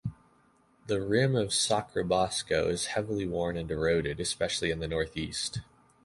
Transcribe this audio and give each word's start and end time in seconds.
The 0.87 0.99
rim 0.99 1.35
of 1.35 1.49
Sacrobosco 1.49 2.67
is 2.71 2.87
heavily 2.87 3.27
worn 3.27 3.55
and 3.55 3.69
eroded, 3.69 4.19
especially 4.19 4.71
in 4.71 4.79
the 4.79 4.87
northeast. 4.87 5.59